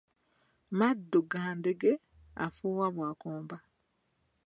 [0.77, 1.91] Maddu ga ddenge,
[2.45, 3.57] afuuwa bwakomba.